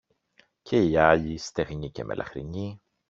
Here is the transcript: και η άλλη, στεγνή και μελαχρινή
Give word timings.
και 0.61 0.83
η 0.83 0.97
άλλη, 0.97 1.37
στεγνή 1.37 1.91
και 1.91 2.03
μελαχρινή 2.03 2.81